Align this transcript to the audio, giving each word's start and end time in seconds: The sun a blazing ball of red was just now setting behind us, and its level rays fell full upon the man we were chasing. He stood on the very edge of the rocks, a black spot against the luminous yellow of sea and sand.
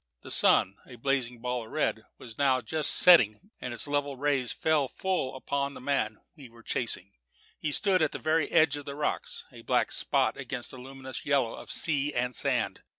The 0.21 0.31
sun 0.31 0.77
a 0.87 0.95
blazing 0.95 1.41
ball 1.41 1.63
of 1.63 1.71
red 1.71 2.05
was 2.17 2.31
just 2.33 2.39
now 2.39 2.61
setting 2.81 3.33
behind 3.33 3.41
us, 3.45 3.49
and 3.61 3.73
its 3.75 3.87
level 3.87 4.17
rays 4.17 4.51
fell 4.51 4.87
full 4.87 5.35
upon 5.35 5.75
the 5.75 5.79
man 5.79 6.19
we 6.35 6.49
were 6.49 6.63
chasing. 6.63 7.11
He 7.59 7.71
stood 7.71 8.01
on 8.01 8.09
the 8.11 8.17
very 8.17 8.49
edge 8.51 8.77
of 8.77 8.85
the 8.85 8.95
rocks, 8.95 9.45
a 9.51 9.61
black 9.61 9.91
spot 9.91 10.37
against 10.37 10.71
the 10.71 10.77
luminous 10.79 11.23
yellow 11.23 11.53
of 11.53 11.69
sea 11.69 12.15
and 12.15 12.33
sand. 12.33 12.81